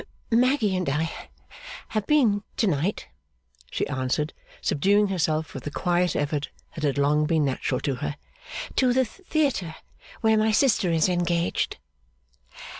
'Maggy 0.31 0.75
and 0.75 0.89
I 0.89 1.11
have 1.89 2.07
been 2.07 2.41
to 2.57 2.65
night,' 2.65 3.07
she 3.69 3.85
answered, 3.87 4.33
subduing 4.59 5.09
herself 5.09 5.53
with 5.53 5.63
the 5.63 5.69
quiet 5.69 6.15
effort 6.15 6.49
that 6.73 6.83
had 6.83 6.97
long 6.97 7.27
been 7.27 7.45
natural 7.45 7.79
to 7.81 7.93
her, 8.01 8.15
'to 8.75 8.93
the 8.93 9.05
theatre 9.05 9.75
where 10.21 10.39
my 10.39 10.51
sister 10.51 10.89
is 10.89 11.07
engaged. 11.07 11.77